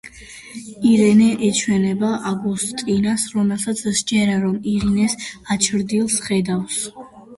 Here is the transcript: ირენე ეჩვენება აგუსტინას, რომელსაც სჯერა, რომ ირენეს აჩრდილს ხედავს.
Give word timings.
ირენე 0.91 1.27
ეჩვენება 1.47 2.09
აგუსტინას, 2.31 3.27
რომელსაც 3.35 3.83
სჯერა, 3.99 4.41
რომ 4.47 4.59
ირენეს 4.73 5.17
აჩრდილს 5.57 6.19
ხედავს. 6.29 6.81